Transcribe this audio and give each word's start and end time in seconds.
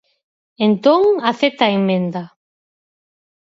Entón, 0.67 1.01
acepta 1.31 1.63
a 1.67 1.75
emenda. 1.79 2.23